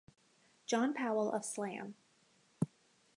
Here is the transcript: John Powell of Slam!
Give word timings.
John 0.65 0.95
Powell 0.95 1.31
of 1.31 1.45
Slam! 1.45 1.93